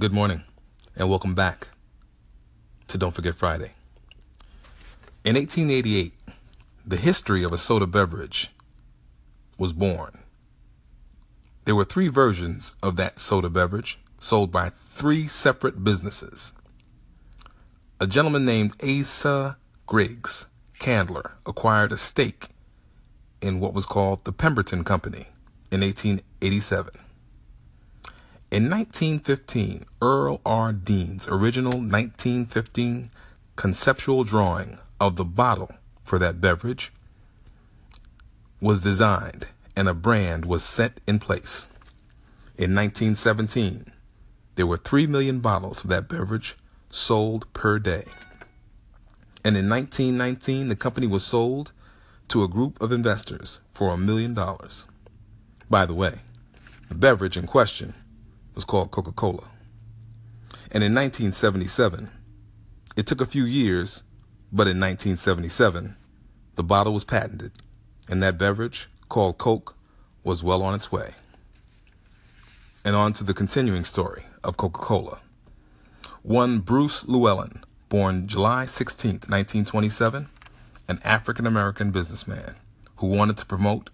[0.00, 0.44] Good morning,
[0.96, 1.68] and welcome back
[2.88, 3.72] to Don't Forget Friday.
[5.26, 6.14] In 1888,
[6.86, 8.50] the history of a soda beverage
[9.58, 10.20] was born.
[11.66, 16.54] There were three versions of that soda beverage sold by three separate businesses.
[18.00, 20.46] A gentleman named Asa Griggs
[20.78, 22.48] Candler acquired a stake
[23.42, 25.26] in what was called the Pemberton Company
[25.70, 27.09] in 1887.
[28.50, 30.72] In 1915, Earl R.
[30.72, 33.12] Dean's original 1915
[33.54, 35.70] conceptual drawing of the bottle
[36.02, 36.92] for that beverage
[38.60, 41.68] was designed and a brand was set in place.
[42.56, 43.92] In 1917,
[44.56, 46.56] there were 3 million bottles of that beverage
[46.88, 48.02] sold per day.
[49.44, 51.70] And in 1919, the company was sold
[52.26, 54.86] to a group of investors for a million dollars.
[55.70, 56.14] By the way,
[56.88, 57.94] the beverage in question
[58.60, 59.48] was called Coca Cola.
[60.70, 62.10] And in 1977,
[62.94, 64.02] it took a few years,
[64.52, 65.96] but in 1977,
[66.56, 67.52] the bottle was patented,
[68.06, 69.76] and that beverage, called Coke,
[70.24, 71.12] was well on its way.
[72.84, 75.20] And on to the continuing story of Coca Cola.
[76.20, 80.28] One Bruce Llewellyn, born July 16, 1927,
[80.86, 82.56] an African American businessman
[82.96, 83.88] who wanted to promote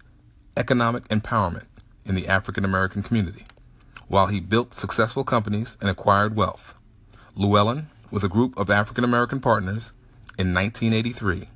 [0.57, 1.67] economic empowerment
[2.05, 3.45] in the African American community
[4.07, 6.73] while he built successful companies and acquired wealth.
[7.35, 9.93] Llewellyn, with a group of African American partners,
[10.37, 11.49] in 1983,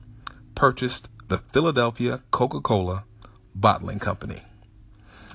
[0.56, 3.06] purchased the Philadelphia Coca Cola
[3.56, 4.44] Bottling Company.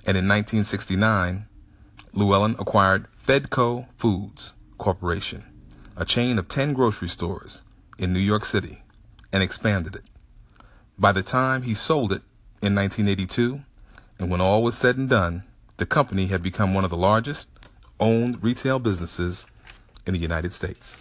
[0.07, 1.47] And in 1969,
[2.13, 5.45] Llewellyn acquired Fedco Foods Corporation,
[5.97, 7.63] a chain of 10 grocery stores
[7.99, 8.83] in New York City,
[9.33, 10.05] and expanded it.
[10.99, 12.23] By the time he sold it
[12.63, 13.63] in 1982,
[14.19, 15.43] and when all was said and done,
[15.77, 17.51] the company had become one of the largest
[18.01, 19.47] owned retail businesses
[20.07, 20.97] in the United States.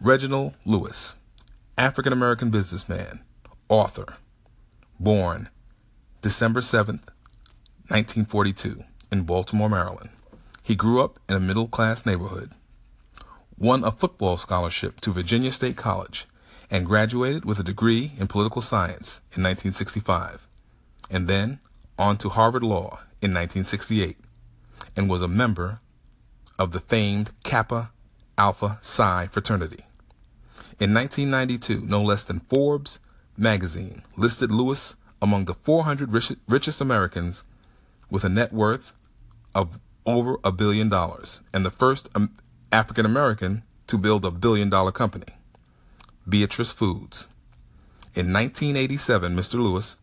[0.00, 1.16] Reginald Lewis,
[1.78, 3.20] African American businessman,
[3.68, 4.16] author,
[4.98, 5.48] born
[6.22, 7.08] December 7th,
[7.88, 10.10] 1942, in Baltimore, Maryland.
[10.62, 12.50] He grew up in a middle class neighborhood,
[13.58, 16.26] won a football scholarship to Virginia State College,
[16.70, 20.46] and graduated with a degree in political science in 1965,
[21.10, 21.58] and then
[21.98, 24.16] on to Harvard Law in 1968
[24.96, 25.80] and was a member
[26.58, 27.90] of the famed Kappa
[28.36, 29.84] Alpha Psi fraternity.
[30.80, 32.98] In 1992, no less than Forbes
[33.36, 37.44] magazine listed Lewis among the 400 rich, richest Americans
[38.10, 38.92] with a net worth
[39.54, 42.08] of over a billion dollars and the first
[42.72, 45.34] African American to build a billion dollar company,
[46.28, 47.28] Beatrice Foods.
[48.14, 49.54] In 1987, Mr.
[49.54, 49.98] Lewis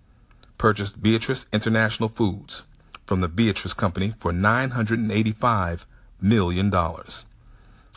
[0.59, 2.61] purchased Beatrice International Foods
[3.07, 5.85] from the Beatrice Company for $985
[6.21, 6.71] million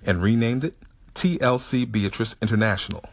[0.06, 0.75] and renamed it
[1.15, 3.05] TLC Beatrice International,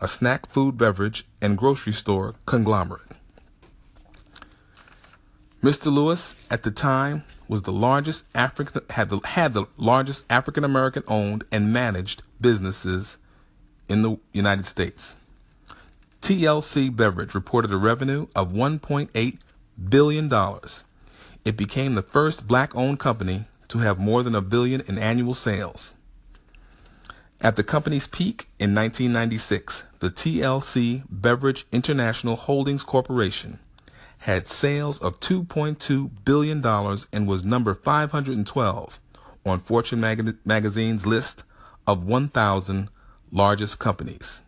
[0.00, 3.02] a snack food beverage and grocery store conglomerate.
[5.60, 5.92] Mr.
[5.92, 11.02] Lewis at the time was the largest African had the, had the largest African American
[11.08, 13.16] owned and managed businesses
[13.88, 15.16] in the United States.
[16.28, 19.38] TLC Beverage reported a revenue of $1.8
[19.88, 20.30] billion.
[21.46, 25.32] It became the first black owned company to have more than a billion in annual
[25.32, 25.94] sales.
[27.40, 33.60] At the company's peak in 1996, the TLC Beverage International Holdings Corporation
[34.18, 36.62] had sales of $2.2 billion
[37.10, 39.00] and was number 512
[39.46, 41.44] on Fortune mag- magazine's list
[41.86, 42.90] of 1,000
[43.32, 44.42] largest companies.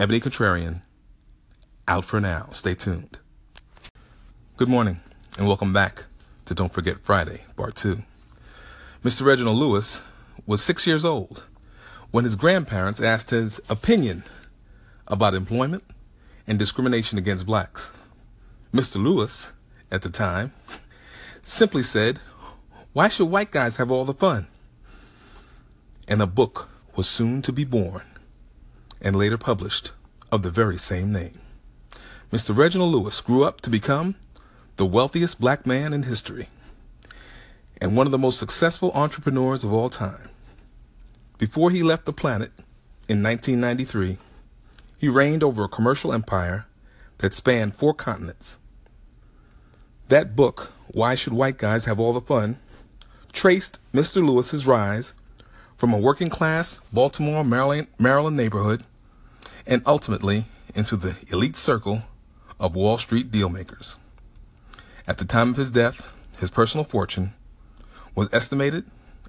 [0.00, 0.80] Ebony Contrarian,
[1.86, 2.48] out for now.
[2.52, 3.18] Stay tuned.
[4.56, 5.02] Good morning,
[5.36, 6.04] and welcome back
[6.46, 7.98] to Don't Forget Friday, Part 2.
[9.04, 9.26] Mr.
[9.26, 10.02] Reginald Lewis
[10.46, 11.44] was six years old
[12.12, 14.24] when his grandparents asked his opinion
[15.06, 15.84] about employment
[16.46, 17.92] and discrimination against blacks.
[18.72, 18.96] Mr.
[18.96, 19.52] Lewis,
[19.92, 20.54] at the time,
[21.42, 22.20] simply said,
[22.94, 24.46] Why should white guys have all the fun?
[26.08, 28.04] And a book was soon to be born
[29.00, 29.92] and later published
[30.30, 31.40] of the very same name.
[32.32, 32.56] Mr.
[32.56, 34.14] Reginald Lewis grew up to become
[34.76, 36.48] the wealthiest black man in history
[37.80, 40.30] and one of the most successful entrepreneurs of all time.
[41.38, 42.52] Before he left the planet
[43.08, 44.18] in 1993,
[44.98, 46.66] he reigned over a commercial empire
[47.18, 48.58] that spanned four continents.
[50.08, 52.58] That book, Why Should White Guys Have All the Fun,
[53.32, 54.24] traced Mr.
[54.24, 55.14] Lewis's rise
[55.76, 58.84] from a working class Baltimore, Maryland, Maryland neighborhood
[59.66, 62.02] and ultimately into the elite circle
[62.58, 63.96] of Wall Street dealmakers.
[65.06, 67.32] At the time of his death, his personal fortune
[68.14, 68.84] was estimated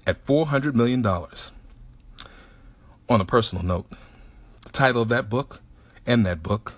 [0.06, 1.04] at $400 million.
[3.08, 3.86] On a personal note,
[4.62, 5.60] the title of that book
[6.06, 6.74] and that book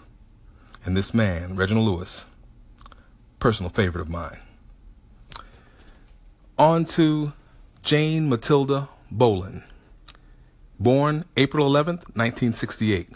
[0.85, 2.27] and this man, Reginald Lewis,
[3.39, 4.39] personal favorite of mine.
[6.59, 7.33] On to
[7.83, 9.65] Jane Matilda Bolin,
[10.79, 13.09] born April 11th, 1968.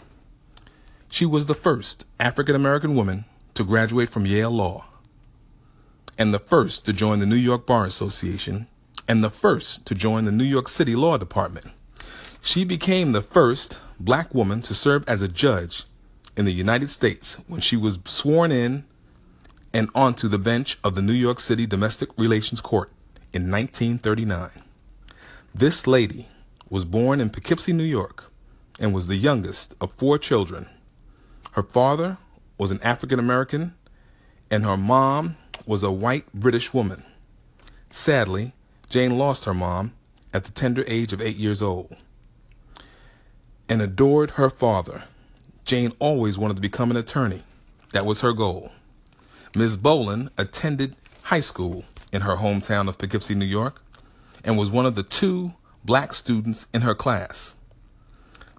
[1.11, 3.25] She was the first African American woman
[3.55, 4.85] to graduate from Yale Law,
[6.19, 8.67] and the first to join the New York Bar Association,
[9.07, 11.67] and the first to join the New York City Law Department.
[12.43, 15.85] She became the first black woman to serve as a judge
[16.37, 18.85] in the United States when she was sworn in
[19.73, 22.91] and onto the bench of the New York City Domestic Relations Court
[23.33, 24.49] in 1939.
[25.55, 26.27] This lady
[26.69, 28.31] was born in Poughkeepsie, New York,
[28.79, 30.69] and was the youngest of four children.
[31.51, 32.17] Her father
[32.57, 33.73] was an African American,
[34.51, 37.03] and her mom was a white British woman.
[37.89, 38.53] Sadly,
[38.89, 39.93] Jane lost her mom
[40.33, 41.95] at the tender age of eight years old
[43.69, 45.03] and adored her father.
[45.63, 47.43] Jane always wanted to become an attorney.
[47.93, 48.71] That was her goal.
[49.55, 49.77] Ms.
[49.77, 53.81] Bolin attended high school in her hometown of Poughkeepsie, New York,
[54.43, 55.53] and was one of the two
[55.85, 57.55] black students in her class.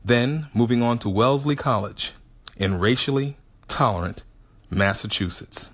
[0.04, 2.14] Then moving on to Wellesley College
[2.60, 4.22] in racially tolerant
[4.68, 5.70] Massachusetts.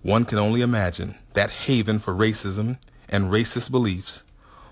[0.00, 2.78] One can only imagine that haven for racism
[3.10, 4.24] and racist beliefs,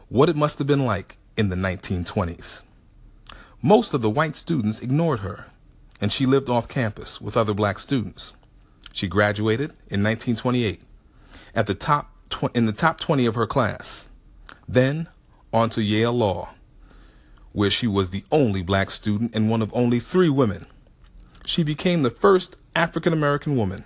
[0.09, 2.63] what it must have been like in the 1920s.
[3.61, 5.45] Most of the white students ignored her,
[6.01, 8.33] and she lived off campus with other black students.
[8.91, 10.83] She graduated in 1928
[11.55, 14.09] at the top tw- in the top 20 of her class.
[14.67, 15.07] Then
[15.53, 16.49] on to Yale Law,
[17.53, 20.65] where she was the only black student and one of only three women.
[21.45, 23.85] She became the first African American woman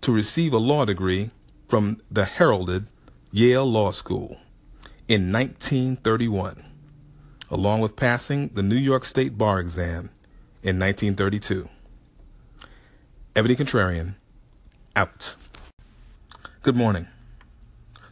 [0.00, 1.30] to receive a law degree
[1.66, 2.86] from the heralded
[3.30, 4.38] Yale Law School
[5.06, 6.64] in 1931
[7.50, 10.10] along with passing the New York State Bar exam
[10.62, 11.68] in 1932.
[13.34, 14.14] Ebony Contrarian,
[14.96, 15.34] out.
[16.62, 17.06] Good morning.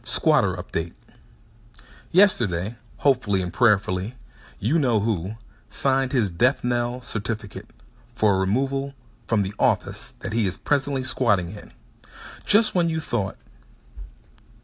[0.03, 0.93] Squatter update.
[2.11, 4.13] Yesterday, hopefully and prayerfully,
[4.59, 5.33] you know who
[5.69, 7.67] signed his death knell certificate
[8.17, 8.95] for a removal
[9.27, 11.71] from the office that he is presently squatting in.
[12.45, 13.37] Just when you thought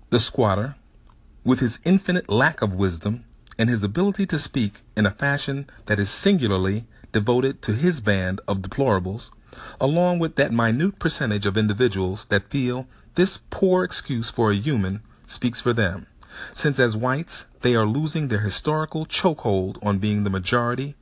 [0.09, 0.75] the squatter,
[1.43, 3.25] with his infinite lack of wisdom,
[3.59, 8.41] and his ability to speak in a fashion that is singularly devoted to his band
[8.47, 9.29] of deplorables,
[9.79, 14.99] along with that minute percentage of individuals that feel this poor excuse for a human
[15.27, 16.07] speaks for them,
[16.55, 20.95] since as whites they are losing their historical chokehold on being the majority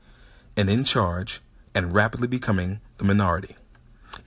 [0.57, 1.39] and in charge
[1.73, 3.55] and rapidly becoming the minority.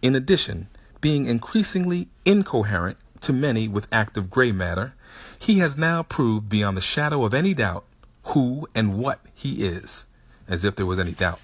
[0.03, 0.69] In addition,
[1.01, 4.95] being increasingly incoherent to many with active gray matter,
[5.39, 7.85] he has now proved beyond the shadow of any doubt
[8.29, 10.07] who and what he is,
[10.49, 11.41] as if there was any doubt.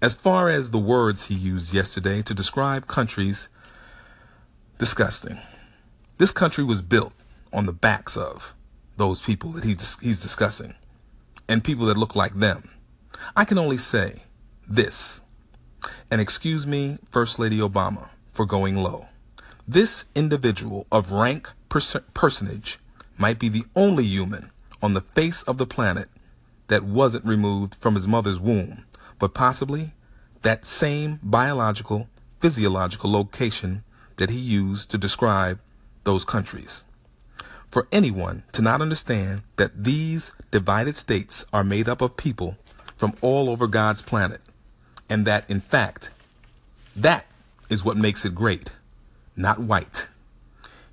[0.00, 3.48] As far as the words he used yesterday to describe countries,
[4.78, 5.38] disgusting.
[6.18, 7.14] This country was built
[7.52, 8.54] on the backs of
[8.96, 10.74] those people that he's, he's discussing
[11.48, 12.70] and people that look like them.
[13.36, 14.22] I can only say
[14.68, 15.20] this,
[16.10, 19.06] and excuse me, First Lady Obama, for going low.
[19.66, 22.78] This individual of rank pers- personage
[23.16, 24.50] might be the only human
[24.82, 26.08] on the face of the planet
[26.68, 28.84] that wasn't removed from his mother's womb,
[29.18, 29.92] but possibly
[30.42, 32.08] that same biological,
[32.40, 33.82] physiological location
[34.16, 35.58] that he used to describe
[36.04, 36.84] those countries.
[37.70, 42.56] For anyone to not understand that these divided states are made up of people
[42.96, 44.40] from all over God's planet,
[45.08, 46.10] and that in fact,
[46.96, 47.26] that
[47.68, 48.72] is what makes it great,
[49.36, 50.08] not white.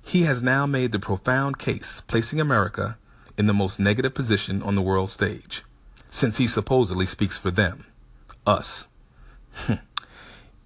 [0.04, 2.98] He has now made the profound case placing America
[3.38, 5.62] in the most negative position on the world stage,
[6.10, 7.86] since he supposedly speaks for them,
[8.46, 8.88] us.
[9.54, 9.74] Hmm.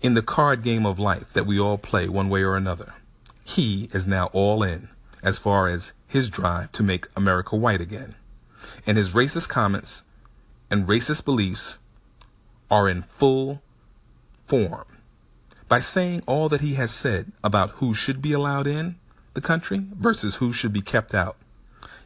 [0.01, 2.95] in the card game of life that we all play one way or another,
[3.45, 4.89] he is now all in
[5.23, 8.13] as far as his drive to make America white again.
[8.87, 10.05] And his racist comments
[10.71, 11.79] and racist beliefs
[12.71, 13.63] are in full
[14.47, 14.85] form.
[15.69, 18.97] By saying all that he has said about who should be allowed in
[19.35, 21.37] the country versus who should be kept out,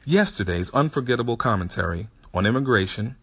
[0.04, 3.16] Yesterday's unforgettable commentary on immigration,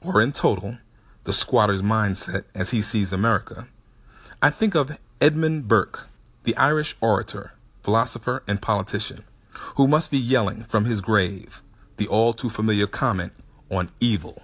[0.00, 0.78] or in total,
[1.24, 3.66] the squatter's mindset as he sees America,
[4.40, 6.08] I think of Edmund Burke,
[6.44, 9.24] the Irish orator, philosopher, and politician,
[9.76, 11.62] who must be yelling from his grave
[12.00, 13.32] the all too familiar comment
[13.70, 14.42] on evil.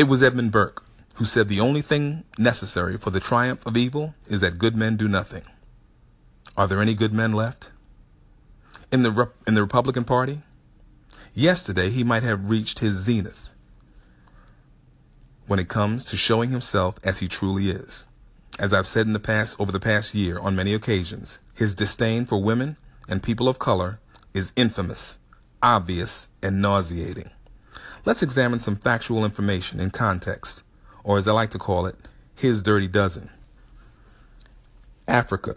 [0.00, 0.82] It was Edmund Burke
[1.16, 4.96] who said the only thing necessary for the triumph of evil is that good men
[4.96, 5.42] do nothing.
[6.56, 7.70] Are there any good men left?
[8.90, 10.40] in the in the Republican Party.
[11.34, 13.50] Yesterday, he might have reached his zenith
[15.46, 18.06] when it comes to showing himself as he truly is.
[18.58, 22.24] As I've said in the past over the past year on many occasions, his disdain
[22.24, 24.00] for women and people of color
[24.32, 25.18] is infamous,
[25.62, 27.28] obvious, and nauseating.
[28.04, 30.62] Let's examine some factual information in context,
[31.04, 31.96] or as I like to call it,
[32.34, 33.30] his dirty dozen.
[35.06, 35.54] Africa.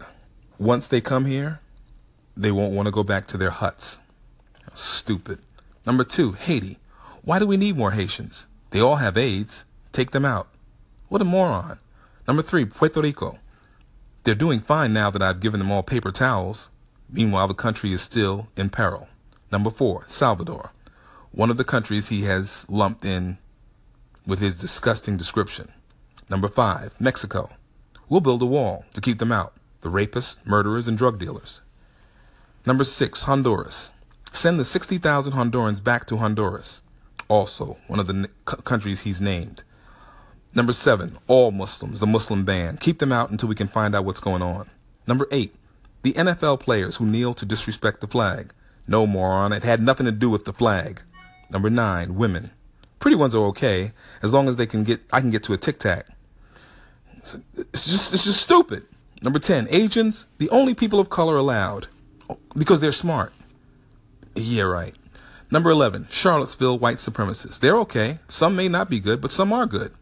[0.58, 1.60] Once they come here,
[2.36, 4.00] they won't want to go back to their huts.
[4.74, 5.38] Stupid.
[5.86, 6.78] Number two, Haiti.
[7.22, 8.46] Why do we need more Haitians?
[8.70, 9.64] They all have AIDS.
[9.92, 10.48] Take them out.
[11.08, 11.78] What a moron.
[12.26, 13.38] Number three, Puerto Rico.
[14.24, 16.70] They're doing fine now that I've given them all paper towels.
[17.08, 19.08] Meanwhile, the country is still in peril.
[19.52, 20.72] Number four, Salvador.
[21.34, 23.38] One of the countries he has lumped in
[24.24, 25.72] with his disgusting description.
[26.30, 27.50] Number five, Mexico.
[28.08, 31.60] We'll build a wall to keep them out the rapists, murderers, and drug dealers.
[32.64, 33.90] Number six, Honduras.
[34.32, 36.82] Send the 60,000 Hondurans back to Honduras,
[37.26, 39.64] also one of the countries he's named.
[40.54, 42.76] Number seven, all Muslims, the Muslim ban.
[42.76, 44.70] Keep them out until we can find out what's going on.
[45.08, 45.52] Number eight,
[46.02, 48.54] the NFL players who kneel to disrespect the flag.
[48.86, 51.02] No, moron, it had nothing to do with the flag.
[51.54, 52.50] Number nine, women.
[52.98, 53.92] Pretty ones are okay,
[54.22, 56.06] as long as they can get, I can get to a tic tac.
[57.16, 58.82] It's just, it's just stupid.
[59.22, 61.86] Number 10, Asians, the only people of color allowed
[62.56, 63.32] because they're smart.
[64.34, 64.94] Yeah, right.
[65.50, 67.60] Number 11, Charlottesville white supremacists.
[67.60, 68.18] They're okay.
[68.26, 69.92] Some may not be good, but some are good.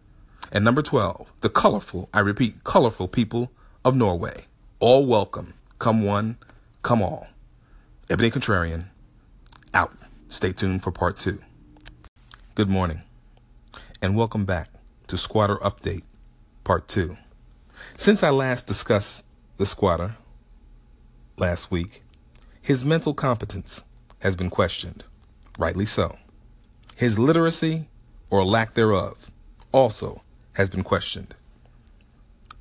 [0.51, 3.53] And number 12, the colorful, I repeat, colorful people
[3.85, 4.47] of Norway.
[4.81, 5.53] All welcome.
[5.79, 6.39] Come one,
[6.83, 7.29] come all.
[8.09, 8.85] Ebony Contrarian,
[9.75, 9.93] out.
[10.33, 11.43] Stay tuned for part two.
[12.55, 13.03] Good morning,
[14.01, 14.71] and welcome back
[15.09, 16.05] to Squatter Update
[16.65, 17.19] Part 2.
[17.99, 19.27] Since I last discussed
[19.59, 20.17] the squatter
[21.37, 22.01] last week,
[22.63, 23.85] his mental competence
[24.21, 25.05] has been questioned,
[25.59, 26.17] rightly so.
[26.97, 27.91] His literacy,
[28.31, 29.31] or lack thereof,
[29.71, 30.23] also
[30.55, 31.35] has been questioned.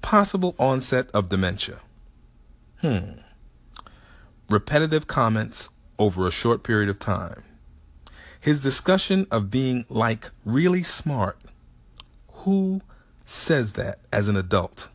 [0.02, 1.80] Possible onset of dementia.
[2.82, 3.12] Hmm.
[4.50, 7.44] Repetitive comments over a short period of time.
[8.42, 11.38] His discussion of being like really smart.
[12.32, 12.82] Who
[13.24, 14.90] says that as an adult?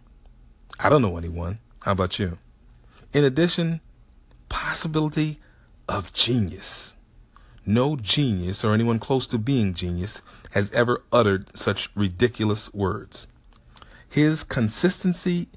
[0.80, 1.60] I don't know anyone.
[1.82, 2.38] How about you?
[3.12, 3.80] In addition,
[4.48, 5.38] possibility
[5.88, 6.96] of genius.
[7.64, 13.28] No genius or anyone close to being genius has ever uttered such ridiculous words.
[14.08, 15.48] His consistency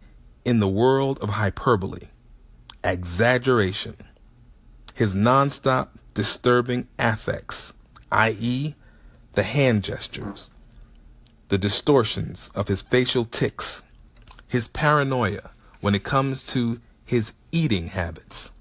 [0.46, 2.10] in the world of hyperbole,
[2.84, 3.96] exaggeration,
[4.94, 7.74] his nonstop disturbing affects,
[8.12, 8.76] i.e.,
[9.34, 10.50] the hand gestures,
[11.50, 13.84] the distortions of his facial tics,
[14.48, 15.52] his paranoia
[15.82, 18.52] when it comes to his eating habits.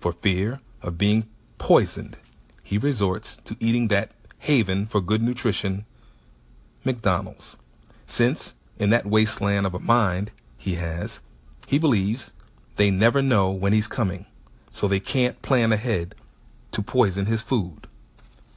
[0.00, 2.16] For fear of being poisoned,
[2.62, 5.84] he resorts to eating that haven for good nutrition,
[6.84, 7.58] McDonald's.
[8.06, 11.20] Since, in that wasteland of a mind he has,
[11.66, 12.32] he believes
[12.76, 14.26] they never know when he's coming,
[14.70, 16.14] so they can't plan ahead
[16.72, 17.86] to poison his food.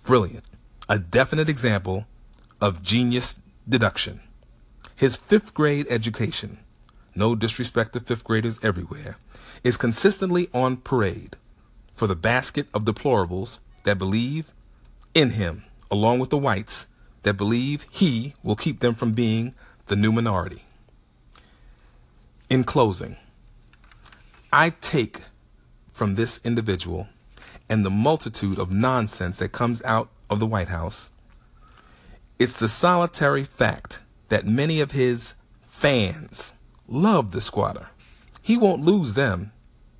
[0.05, 0.45] Brilliant.
[0.87, 2.05] A definite example
[2.61, 4.19] of genius deduction.
[4.95, 6.59] His fifth grade education,
[7.15, 9.17] no disrespect to fifth graders everywhere,
[9.63, 11.37] is consistently on parade
[11.95, 14.51] for the basket of deplorables that believe
[15.15, 16.85] in him, along with the whites
[17.23, 19.55] that believe he will keep them from being
[19.87, 20.65] the new minority.
[22.47, 23.17] In closing,
[24.53, 25.21] I take
[25.91, 27.07] from this individual
[27.69, 31.11] and the multitude of nonsense that comes out of the White House
[32.37, 36.53] it's the solitary fact that many of his fans
[36.87, 37.87] love the squatter.
[38.41, 39.53] He won't lose them.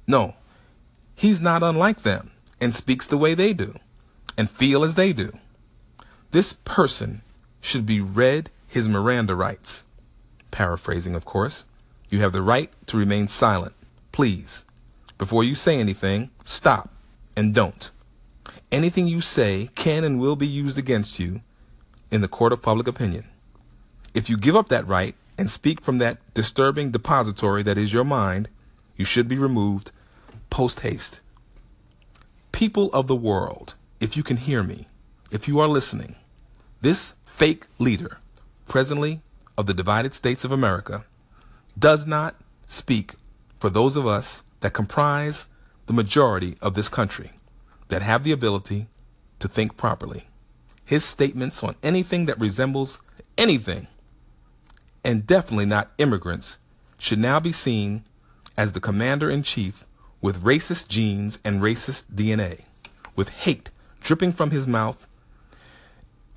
[0.06, 0.36] No,
[1.16, 3.76] he's not unlike them and speaks the way they do
[4.38, 5.32] and feel as they do.
[6.32, 7.22] This person
[7.62, 9.86] should be read his Miranda rights.
[10.52, 11.66] Paraphrasing, of course.
[12.10, 13.76] You have the right to remain silent.
[14.12, 14.66] Please,
[15.18, 16.90] before you say anything, stop
[17.36, 17.92] and don't.
[18.72, 21.42] Anything you say can and will be used against you
[22.12, 23.26] in the court of public opinion.
[24.14, 28.04] If you give up that right and speak from that disturbing depository that is your
[28.04, 28.50] mind,
[28.96, 29.92] you should be removed
[30.50, 31.20] post haste.
[32.52, 34.88] People of the world, if you can hear me,
[35.32, 36.16] if you are listening,
[36.82, 38.20] this fake leader,
[38.68, 39.22] presently
[39.58, 41.04] of the divided states of America,
[41.78, 43.16] does not speak
[43.60, 45.48] for those of us that comprise
[45.86, 47.32] the majority of this country
[47.88, 48.88] that have the ability
[49.40, 50.28] to think properly
[50.86, 53.00] his statements on anything that resembles
[53.38, 53.88] anything,
[55.04, 56.58] and definitely not immigrants,
[56.98, 58.04] should now be seen
[58.56, 59.86] as the commander in chief
[60.22, 62.64] with racist genes and racist DNA,
[63.16, 65.08] with hate dripping from his mouth,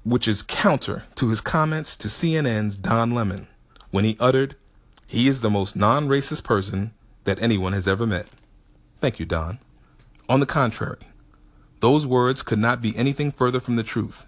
[0.02, 3.46] which is counter to his comments to CNN's Don Lemon
[3.90, 4.56] when he uttered,
[5.06, 6.92] He is the most non racist person
[7.24, 8.26] that anyone has ever met.
[9.00, 9.58] Thank you, Don.
[10.28, 10.98] On the contrary,
[11.80, 14.26] those words could not be anything further from the truth.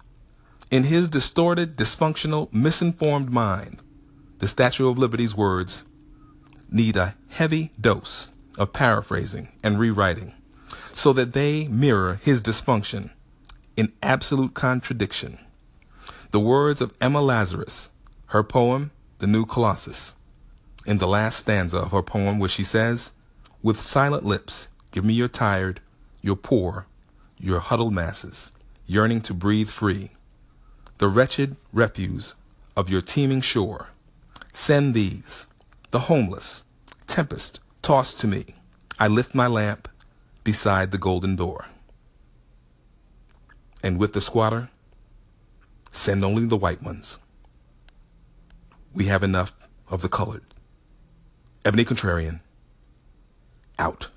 [0.69, 3.81] In his distorted, dysfunctional, misinformed mind,
[4.39, 5.83] the Statue of Liberty's words
[6.71, 10.33] need a heavy dose of paraphrasing and rewriting
[10.93, 13.11] so that they mirror his dysfunction
[13.75, 15.39] in absolute contradiction.
[16.31, 17.91] The words of Emma Lazarus,
[18.27, 20.15] her poem, The New Colossus,
[20.85, 23.11] in the last stanza of her poem, where she says,
[23.63, 25.81] With silent lips, give me your tired,
[26.21, 26.87] your poor,
[27.37, 28.51] your huddled masses,
[28.87, 30.11] yearning to breathe free
[31.01, 32.35] the wretched refuse
[32.77, 33.89] of your teeming shore.
[34.53, 35.47] Send these,
[35.89, 36.61] the homeless,
[37.07, 38.45] tempest tossed to me.
[38.99, 39.87] I lift my lamp
[40.43, 41.65] beside the golden door.
[43.83, 44.69] And with the squatter,
[45.91, 47.17] send only the white ones.
[48.93, 49.55] We have enough
[49.89, 50.43] of the colored.
[51.65, 52.41] Ebony Contrarian,
[53.81, 54.09] out.